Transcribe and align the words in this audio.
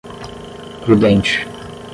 prudente 0.87 1.45